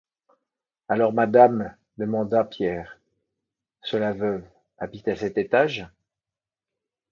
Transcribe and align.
Alors, 0.87 1.13
madame, 1.13 1.75
demanda 1.99 2.43
Pierre, 2.43 2.97
ce 3.83 3.97
Laveuve 3.97 4.43
habite 4.79 5.07
à 5.07 5.15
cet 5.15 5.37
étage? 5.37 5.87